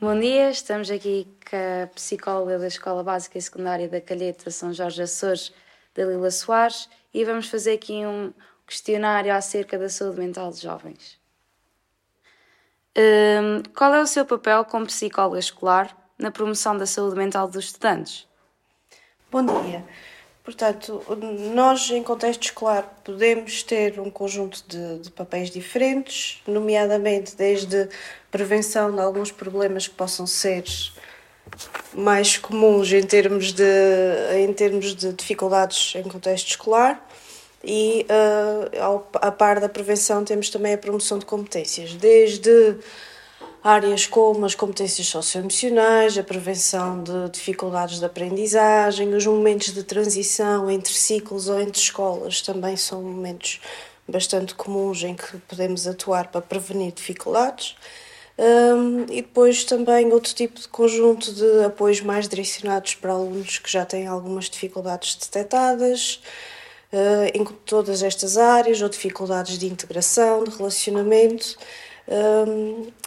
[0.00, 4.72] Bom dia, estamos aqui com a psicóloga da Escola Básica e Secundária da Calheta São
[4.72, 5.52] Jorge Açores,
[5.92, 8.32] da Lila Soares, e vamos fazer aqui um
[8.64, 11.18] questionário acerca da saúde mental de jovens.
[12.96, 17.64] Um, qual é o seu papel como psicóloga escolar na promoção da saúde mental dos
[17.64, 18.28] estudantes?
[19.32, 19.84] Bom dia.
[20.48, 21.02] Portanto,
[21.52, 27.86] nós em contexto escolar podemos ter um conjunto de, de, papéis diferentes, nomeadamente desde
[28.30, 30.64] prevenção de alguns problemas que possam ser
[31.92, 33.62] mais comuns em termos de,
[34.38, 37.06] em termos de dificuldades em contexto escolar
[37.62, 42.74] e uh, ao, a par da prevenção temos também a promoção de competências, desde
[43.62, 50.70] áreas como as competências socioemocionais, a prevenção de dificuldades de aprendizagem, os momentos de transição
[50.70, 53.60] entre ciclos ou entre escolas também são momentos
[54.06, 57.76] bastante comuns em que podemos atuar para prevenir dificuldades.
[58.38, 63.70] Um, e depois também outro tipo de conjunto de apoios mais direcionados para alunos que
[63.70, 66.22] já têm algumas dificuldades detectadas
[66.92, 71.58] uh, em todas estas áreas, ou dificuldades de integração, de relacionamento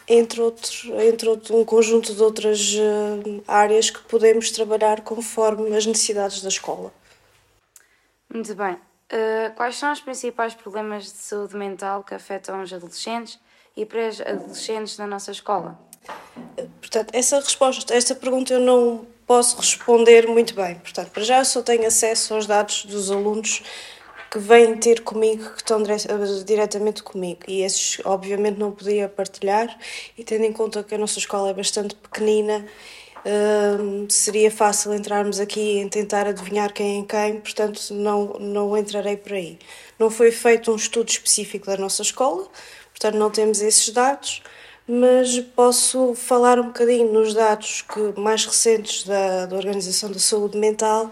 [0.08, 5.86] entre, outro, entre outro, um conjunto de outras uh, áreas que podemos trabalhar conforme as
[5.86, 6.94] necessidades da escola.
[8.34, 8.74] Muito bem.
[8.74, 13.40] Uh, quais são os principais problemas de saúde mental que afetam os adolescentes
[13.76, 15.78] e pré-adolescentes na nossa escola?
[16.80, 20.76] Portanto, essa resposta, essa pergunta eu não posso responder muito bem.
[20.76, 23.64] Portanto, para já eu só tenho acesso aos dados dos alunos
[24.32, 27.42] que vêm ter comigo, que estão dire diretamente comigo.
[27.50, 29.78] E esses, obviamente, não podia partilhar.
[30.18, 32.66] E tendo em conta que a nossa escola é bastante pequenina,
[33.26, 39.18] uh, seria fácil entrarmos aqui em tentar adivinhar quem é quem, portanto, não, não entrarei
[39.18, 39.60] por aí.
[40.00, 42.48] Não foi feito um estudo específico da nossa escola,
[42.90, 44.42] portanto, não temos esses dados
[44.88, 50.58] mas posso falar um bocadinho nos dados que, mais recentes da, da Organização da Saúde
[50.58, 51.12] Mental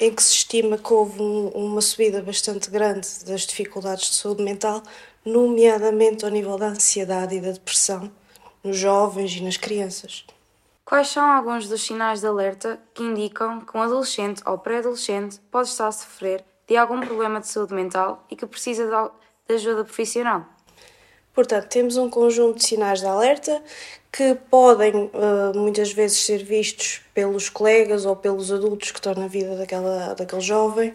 [0.00, 4.42] em que se estima que houve um, uma subida bastante grande das dificuldades de saúde
[4.42, 4.82] mental,
[5.24, 8.10] nomeadamente ao nível da ansiedade e da depressão
[8.62, 10.24] nos jovens e nas crianças.
[10.84, 15.68] Quais são alguns dos sinais de alerta que indicam que um adolescente ou pré-adolescente pode
[15.68, 18.86] estar a sofrer de algum problema de saúde mental e que precisa
[19.48, 20.53] de ajuda profissional?
[21.34, 23.60] Portanto, temos um conjunto de sinais de alerta
[24.12, 29.26] que podem uh, muitas vezes ser vistos pelos colegas ou pelos adultos que estão na
[29.26, 30.94] vida daquela, daquele jovem,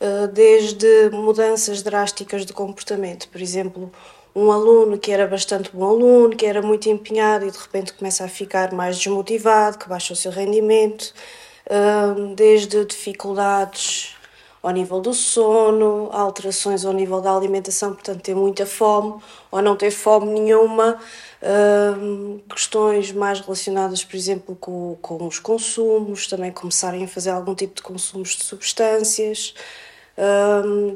[0.00, 3.28] uh, desde mudanças drásticas de comportamento.
[3.28, 3.92] Por exemplo,
[4.34, 8.24] um aluno que era bastante bom aluno, que era muito empenhado e de repente começa
[8.24, 11.12] a ficar mais desmotivado, que baixa o seu rendimento,
[11.66, 14.13] uh, desde dificuldades
[14.64, 19.20] ao nível do sono, alterações ao nível da alimentação, portanto, ter muita fome
[19.50, 20.98] ou não ter fome nenhuma,
[21.42, 27.54] uh, questões mais relacionadas, por exemplo, com, com os consumos, também começarem a fazer algum
[27.54, 29.54] tipo de consumos de substâncias,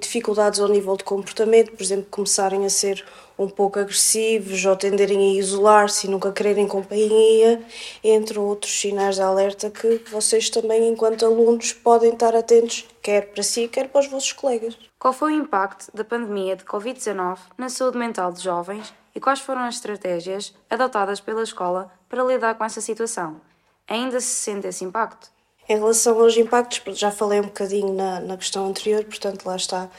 [0.00, 3.04] dificuldades ao nível de comportamento, por exemplo, começarem a ser
[3.38, 7.62] um pouco agressivos ou tenderem a isolar-se e nunca quererem companhia,
[8.02, 13.42] entre outros sinais de alerta que vocês também, enquanto alunos, podem estar atentos, quer para
[13.42, 14.76] si, quer para os vossos colegas.
[14.98, 19.40] Qual foi o impacto da pandemia de Covid-19 na saúde mental de jovens e quais
[19.40, 23.40] foram as estratégias adotadas pela escola para lidar com essa situação?
[23.86, 25.30] Ainda se sente esse impacto?
[25.68, 29.90] Em relação aos impactos, já falei um bocadinho na, na questão anterior, portanto, lá está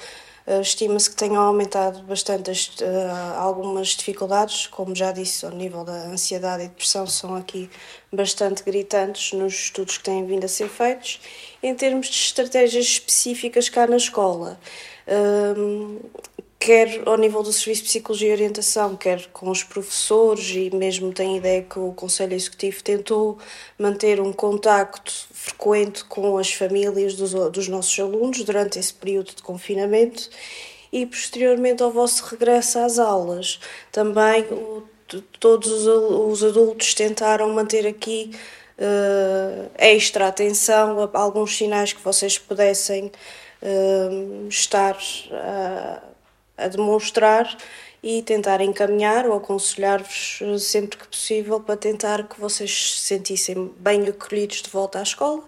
[0.50, 5.84] Uh, Estima-se que tenham aumentado bastante as, uh, algumas dificuldades, como já disse, ao nível
[5.84, 7.70] da ansiedade e depressão, são aqui
[8.12, 11.22] bastante gritantes nos estudos que têm vindo a ser feitos.
[11.62, 14.60] Em termos de estratégias específicas cá na escola,
[15.08, 16.10] uh,
[16.60, 21.14] quer ao nível do Serviço de Psicologia e Orientação, quer com os professores, e mesmo
[21.14, 23.38] tenho ideia que o Conselho Executivo tentou
[23.78, 29.42] manter um contacto frequente com as famílias dos, dos nossos alunos durante esse período de
[29.42, 30.30] confinamento
[30.92, 33.60] e posteriormente ao vosso regresso às aulas.
[33.92, 34.84] Também o,
[35.40, 38.32] todos os adultos tentaram manter aqui
[38.78, 43.12] uh, extra atenção a alguns sinais que vocês pudessem
[43.62, 44.98] uh, estar.
[45.32, 46.09] Uh,
[46.60, 47.58] a demonstrar
[48.02, 54.08] e tentar encaminhar ou aconselhar-vos sempre que possível para tentar que vocês se sentissem bem
[54.08, 55.44] acolhidos de volta à escola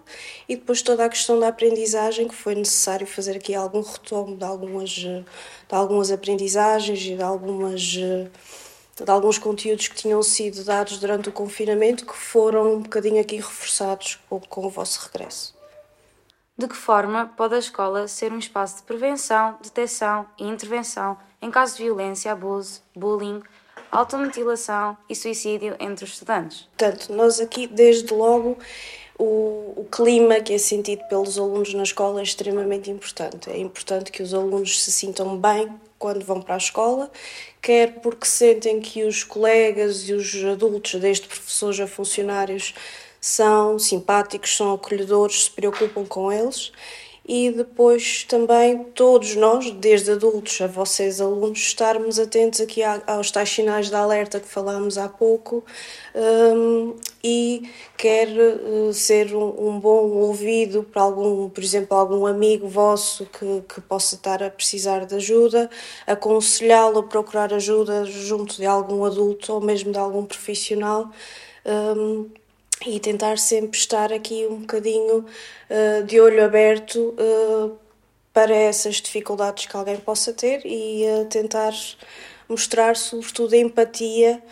[0.48, 4.44] e depois toda a questão da aprendizagem que foi necessário fazer aqui algum retomo de
[4.44, 5.24] algumas, de
[5.70, 12.04] algumas aprendizagens e de algumas de alguns conteúdos que tinham sido dados durante o confinamento
[12.04, 15.61] que foram um bocadinho aqui reforçados com, com o vosso regresso.
[16.56, 21.50] De que forma pode a escola ser um espaço de prevenção, detecção e intervenção em
[21.50, 23.42] caso de violência, abuso, bullying
[23.92, 26.66] automutilação e suicídio entre os estudantes.
[26.76, 28.56] Portanto, nós aqui, desde logo,
[29.18, 33.50] o, o, clima que é sentido pelos alunos na escola é extremamente importante.
[33.50, 37.12] É importante que os alunos se sintam bem quando vão para a escola,
[37.60, 42.74] quer porque sentem que os colegas e os adultos, desde professores a funcionários,
[43.22, 46.72] são simpáticos, são acolhedores, se preocupam com eles
[47.24, 53.48] e depois também todos nós, desde adultos a vocês alunos, estarmos atentos aqui aos tais
[53.48, 55.64] sinais de alerta que falámos há pouco
[56.16, 62.66] um, e quer uh, ser um, um, bom ouvido para algum, por exemplo, algum amigo
[62.66, 65.70] vosso que, que possa estar a precisar de ajuda,
[66.04, 71.08] aconselhá-lo a procurar ajuda junto de algum adulto ou mesmo de algum profissional.
[71.64, 72.28] Um,
[72.86, 77.76] e tentar sempre estar aqui um bocadinho uh, de olho aberto uh,
[78.32, 81.72] para essas dificuldades que alguém possa ter e uh, tentar
[82.48, 84.42] mostrar, sobretudo, empatia,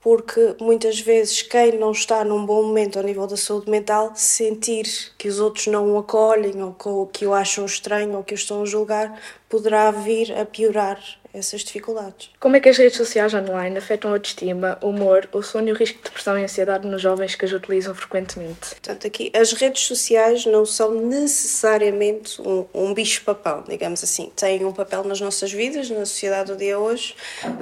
[0.00, 4.86] porque muitas vezes quem não está num bom momento ao nível da saúde mental, sentir
[5.18, 8.62] que os outros não o acolhem ou que o acham estranho ou que o estão
[8.62, 9.20] a julgar,
[9.50, 11.02] poderá vir a piorar
[11.34, 12.30] essas dificuldades.
[12.40, 15.72] Como é que as redes sociais online afetam a autoestima, o humor, o sono e
[15.72, 18.70] o risco de depressão e ansiedade nos jovens que as utilizam frequentemente?
[18.70, 24.30] Portanto, aqui as redes sociais não são necessariamente um, um bicho-papão, digamos assim.
[24.34, 27.14] Têm um papel nas nossas vidas, na sociedade do dia hoje,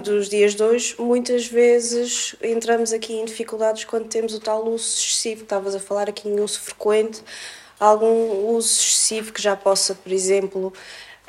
[0.02, 0.94] dos dias de hoje.
[0.98, 6.08] Muitas vezes entramos aqui em dificuldades quando temos o tal uso excessivo, estavas a falar
[6.08, 7.22] aqui em uso frequente,
[7.78, 10.72] algum uso excessivo que já possa, por exemplo,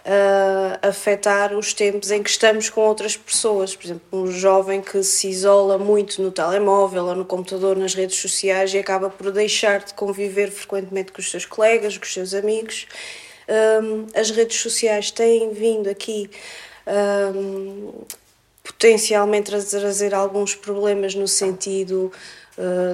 [0.10, 3.76] uh, afetar os tempos em que estamos com outras pessoas.
[3.76, 8.18] Por exemplo, um jovem que se isola muito no telemóvel ou no computador, nas redes
[8.18, 12.34] sociais e acaba por deixar de conviver frequentemente com os seus colegas, com os seus
[12.34, 12.88] amigos.
[13.48, 16.30] Um, as redes sociais têm vindo aqui
[17.36, 17.94] um,
[18.64, 22.12] potencialmente trazer alguns problemas no sentido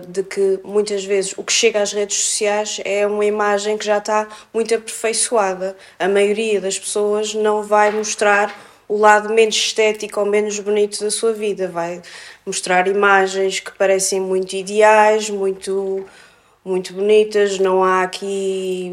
[0.08, 3.98] de que muitas vezes o que chega às redes sociais é uma imagem que já
[3.98, 5.76] está muito aperfeiçoada.
[5.98, 8.56] A maioria das pessoas não vai mostrar
[8.88, 12.02] o lado menos estético ou menos bonito da sua vida, vai
[12.46, 16.06] mostrar imagens que parecem muito ideais, muito,
[16.64, 18.92] muito bonitas, não há aqui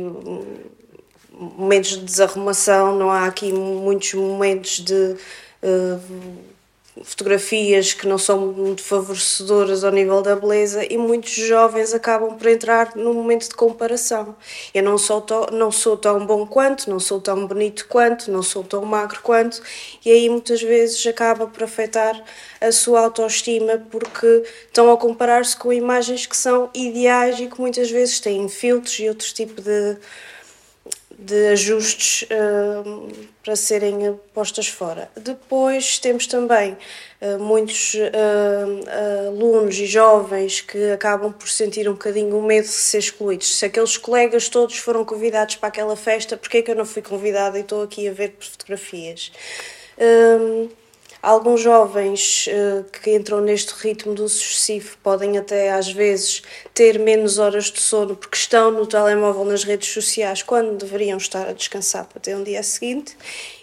[1.32, 5.16] momentos de desarrumação, não há aqui muitos momentos de.
[5.62, 6.51] Uh,
[7.00, 12.46] fotografias que não são muito favorecedoras ao nível da beleza e muitos jovens acabam por
[12.46, 14.36] entrar num momento de comparação.
[14.74, 18.42] Eu não sou, tão, não sou tão bom quanto, não sou tão bonito quanto, não
[18.42, 19.62] sou tão magro quanto,
[20.04, 22.22] e aí muitas vezes acaba por afetar
[22.60, 27.90] a sua autoestima porque estão a comparar-se com imagens que são ideais e que muitas
[27.90, 29.96] vezes têm filtros e outros tipos de
[31.22, 33.12] de ajustes uh,
[33.44, 35.10] para serem postas fora.
[35.16, 36.76] Depois temos também
[37.20, 42.72] uh, muitos uh, alunos e jovens que acabam por sentir um bocadinho o medo de
[42.72, 43.56] ser excluídos.
[43.56, 47.02] Se aqueles colegas todos foram convidados para aquela festa, porquê é que eu não fui
[47.02, 49.30] convidada e estou aqui a ver fotografias?
[51.22, 56.42] Alguns jovens uh, que entram neste ritmo do sucessivo podem até às vezes
[56.74, 61.48] ter menos horas de sono porque estão no telemóvel nas redes sociais quando deveriam estar
[61.48, 63.16] a descansar para ter um dia seguinte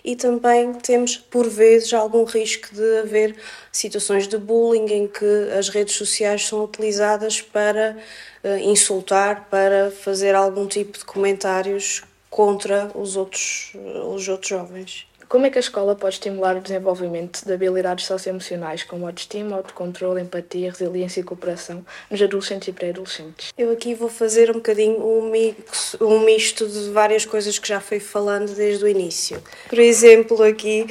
[0.05, 3.35] e também temos por vezes algum risco de haver
[3.73, 7.97] situações de bullying em que as redes sociais são utilizadas para
[8.41, 15.08] uh, insultar, para fazer algum tipo de comentários contra os outros, uh, os outros jovens.
[15.29, 20.19] Como é que a escola pode estimular o desenvolvimento de habilidades socioemocionais como autoestima, autocontrole,
[20.19, 23.53] empatia, resiliência e cooperação nos adolescentes e pré-adolescentes?
[23.55, 27.79] Eu aqui vou fazer um bocadinho um, mix, um misto de várias coisas que já
[27.79, 29.39] fui falando desde o início.
[29.69, 30.87] Por exemplo, aqui,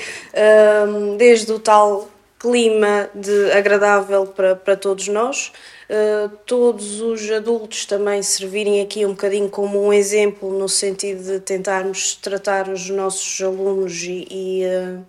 [0.87, 5.51] um, desde o tal clima de agradável para, para todos nós,
[5.89, 11.41] uh, todos os adultos também servirem aqui um bocadinho como um exemplo no sentido de
[11.41, 15.05] tentarmos tratar os nossos alunos e, e uh,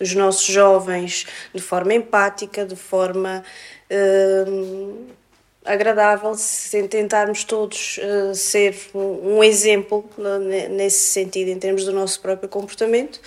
[0.00, 3.44] os nossos jovens de forma empática, de forma
[3.90, 5.06] uh,
[5.64, 8.00] agradável, sem tentarmos todos
[8.34, 10.08] ser um, um exemplo
[10.70, 13.20] nesse sentido em termos do nosso próprio comportamento.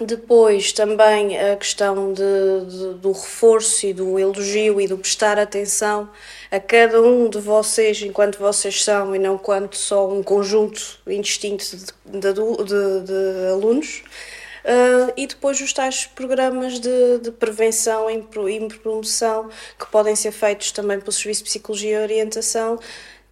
[0.00, 2.22] Depois também a questão de,
[2.68, 6.10] de, do reforço e do elogio e do prestar atenção
[6.50, 11.64] a cada um de vocês enquanto vocês são e não quanto só um conjunto indistinto
[11.74, 14.02] de, de alunos.
[14.66, 19.48] Uh, e depois os tais programas de, de prevenção e promoção
[19.78, 22.76] que podem ser feitos também pelo Serviço de Psicologia e Orientação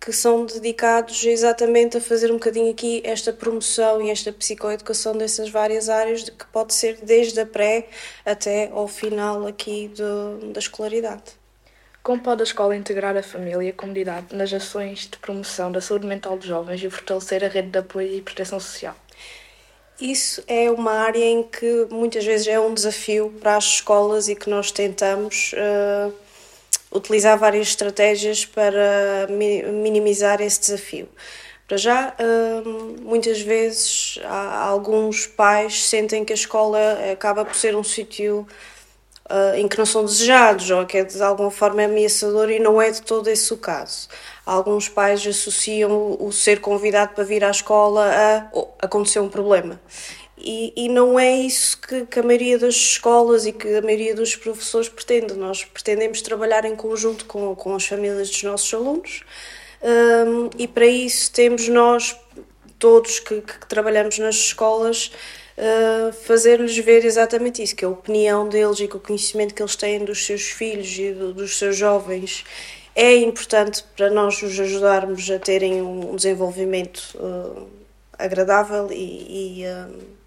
[0.05, 5.49] que são dedicados exatamente a fazer um bocadinho aqui esta promoção e esta psicoeducação dessas
[5.49, 7.89] várias áreas, que pode ser desde a pré
[8.23, 11.23] até ao final aqui do, da escolaridade.
[12.03, 15.81] Como pode a escola integrar a família e a comunidade nas ações de promoção da
[15.81, 18.95] saúde mental dos jovens e fortalecer a rede de apoio e proteção social?
[19.99, 24.37] Isso é uma área em que muitas vezes é um desafio para as escolas e
[24.37, 26.13] que nós tentamos uh,
[26.95, 31.09] utilizar várias estratégias para minimizar esse desafio.
[31.67, 34.19] Para já, uh, muitas vezes
[34.61, 36.79] alguns pais sentem que a escola
[37.11, 38.47] acaba por ser um sítio
[39.31, 42.81] uh, em que não são desejados ou que é de alguma forma ameaçador e não
[42.81, 44.09] é de todo esse o caso.
[44.45, 49.81] Alguns pais associam o ser convidado para vir à escola a oh, acontecer um problema.
[50.47, 54.15] E, e não é isso que, que, a maioria das escolas e que a maioria
[54.15, 55.35] dos professores pretende.
[55.35, 59.25] Nós pretendemos trabalhar em conjunto com, com as famílias dos nossos alunos
[59.85, 62.17] um, e para isso temos nós,
[62.79, 65.13] todos que, que trabalhamos nas escolas,
[65.59, 69.77] uh, fazer-lhes ver exatamente isso, que a opinião deles e que o conhecimento que eles
[69.77, 72.45] têm dos seus filhos e do, dos seus jovens
[72.95, 77.69] é importante para nós os ajudarmos a terem um desenvolvimento uh,
[78.19, 80.24] agradável e, e, uh,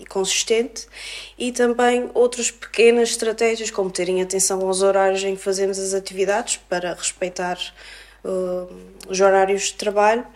[0.00, 0.86] e, consistente
[1.38, 6.56] e também outras pequenas estratégias como terem atenção aos horários em que fazemos as atividades
[6.56, 7.58] para respeitar
[8.24, 8.74] uh,
[9.08, 10.26] os horários de trabalho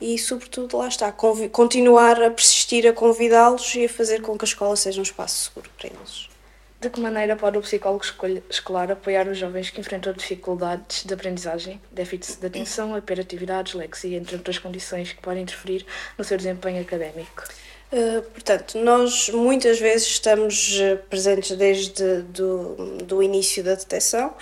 [0.00, 4.48] e, sobretudo, lá está, continuar a persistir a convidá-los e a fazer com que a
[4.48, 6.30] escola seja um espaço seguro para eles.
[6.80, 8.02] De que maneira pode o psicólogo
[8.48, 14.36] escolar apoiar os jovens que enfrentam dificuldades de aprendizagem, déficit de atenção, hiperatividade, dislexia, entre
[14.36, 15.84] outras condições que podem interferir
[16.16, 17.44] no seu desempenho académico?
[17.92, 24.32] Uh, portanto, nós muitas vezes estamos eh, presentes desde do, do início da detecção.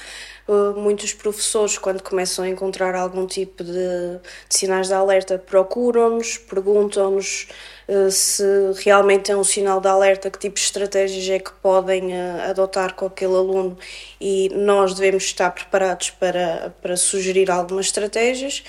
[0.47, 6.37] Uh, muitos professores, quando começam a encontrar algum tipo de, de sinais de alerta, procuram-nos,
[6.37, 7.49] perguntam-nos
[7.89, 8.45] uh, se
[8.85, 13.07] realmente é um sinal de alerta, que tipo de estratégias é que podem adotar com
[13.07, 13.79] aquele aluno
[14.21, 18.63] e nós devemos estar preparados para, para sugerir algumas estratégias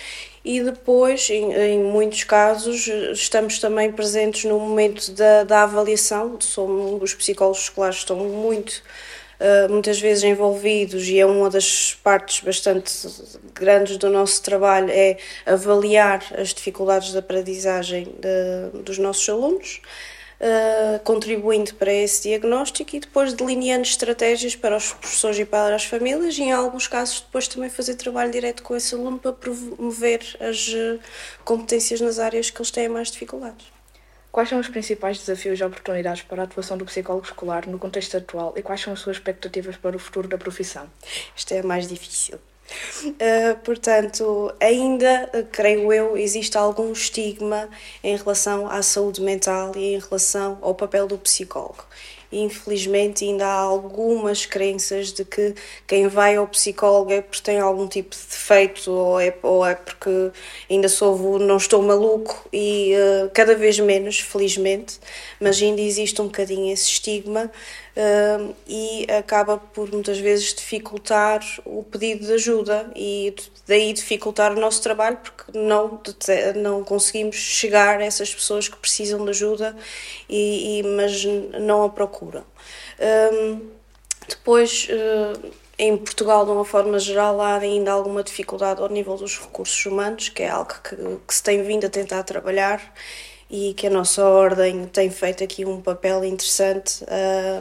[0.52, 6.42] e depois, em, em, muitos casos, estamos também presentes no momento da, da avaliação.
[6.42, 8.82] Somos, os psicólogos escolares estão muito
[9.40, 12.92] uh, muitas vezes envolvidos e é uma das partes bastante
[13.54, 19.82] grandes do nosso trabalho é avaliar as dificuldades de aprendizagem de, dos nossos alunos.
[20.40, 25.84] Uh, contribuindo para esse diagnóstico e depois delineando estratégias para os professores e para as
[25.84, 30.22] famílias e em alguns casos depois também fazer trabalho direto com esse aluno para promover
[30.40, 30.74] as
[31.44, 33.68] competências nas áreas que eles têm mais dificuldades.
[34.32, 38.16] Quais são os principais desafios e oportunidades para a atuação do psicólogo escolar no contexto
[38.16, 40.90] atual e quais são as suas expectativas para o futuro da profissão?
[41.36, 42.40] Isto é mais difícil.
[43.04, 47.70] Uh, portanto, ainda, creio eu, existe algum estigma
[48.04, 51.86] em relação à saúde mental e em relação ao papel do psicólogo
[52.32, 55.56] infelizmente ainda há algumas crenças de que
[55.88, 59.76] quem vai ao psicólogo é porque tem algum tipo de defeito ou é, ou é
[59.76, 60.32] porque
[60.70, 65.00] ainda sou não estou maluco e uh, cada vez menos, felizmente,
[65.40, 67.52] mas ainda existe um bocadinho esse estigma
[67.96, 73.34] uh, e acaba por muitas vezes dificultar o pedido de ajuda e
[73.68, 76.00] daí dificultar o nosso trabalho porque não,
[76.56, 79.76] não conseguimos chegar a essas pessoas que precisam de ajuda
[80.28, 81.24] e, e mas
[81.60, 82.19] não a procuram.
[83.34, 83.70] Um,
[84.28, 89.40] depois, uh, em Portugal, de uma forma geral, há ainda alguma dificuldade ao nível dos
[89.40, 92.94] recursos humanos, que é algo que, que se tem vindo a tentar trabalhar
[93.50, 97.04] e que a nossa ordem tem feito aqui um papel interessante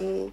[0.03, 0.31] um,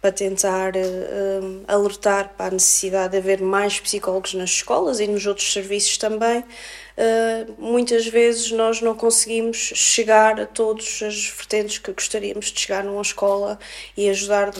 [0.00, 5.26] para tentar um, alertar para a necessidade de haver mais psicólogos nas escolas e nos
[5.26, 6.40] outros serviços também.
[6.40, 12.84] Uh, muitas vezes nós não conseguimos chegar a todas as vertentes que gostaríamos de chegar
[12.84, 13.58] numa escola
[13.96, 14.52] e ajudar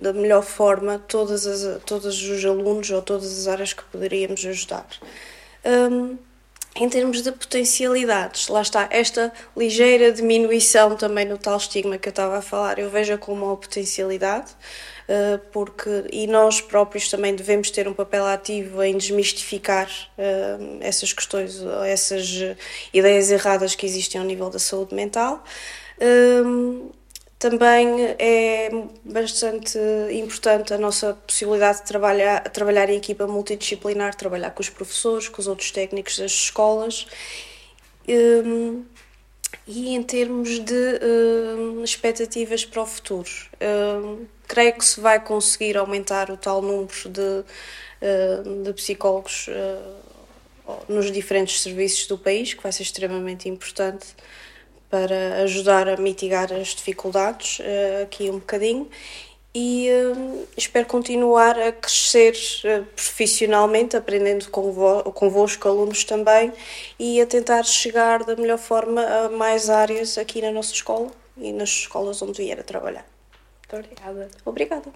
[0.00, 4.86] da melhor forma todas as, todos os alunos ou todas as áreas que poderíamos ajudar.
[5.64, 6.16] Um,
[6.74, 12.10] em termos de potencialidades, lá está, esta ligeira diminuição também no tal estigma que eu
[12.10, 14.52] estava a falar, eu vejo como uma potencialidade,
[15.06, 21.12] eh, porque e nós próprios também devemos ter um papel ativo em desmistificar eh, essas
[21.12, 22.26] questões, essas
[22.92, 25.44] ideias erradas que existem ao nível da saúde mental.
[26.00, 26.90] Ehm,
[27.42, 28.70] também é
[29.04, 29.76] bastante
[30.12, 35.40] importante a nossa possibilidade de trabalhar, trabalhar em equipa multidisciplinar, trabalhar com os professores, com
[35.40, 37.04] os outros técnicos das escolas.
[38.08, 38.84] Um,
[39.66, 43.28] e em termos de um, expectativas para o futuro,
[43.60, 50.74] um, creio que se vai conseguir aumentar o tal número de, uh, de psicólogos uh,
[50.88, 54.14] nos diferentes serviços do país, que vai ser extremamente importante
[54.92, 58.90] para ajudar a mitigar as dificuldades uh, aqui um bocadinho
[59.54, 66.52] e uh, espero continuar a crescer uh, profissionalmente, aprendendo convo convosco, alunos também,
[66.98, 71.52] e a tentar chegar da melhor forma a mais áreas aqui na nossa escola e
[71.52, 73.06] nas escolas onde vier a trabalhar.
[73.72, 74.30] Muito obrigada.
[74.44, 74.92] Obrigada.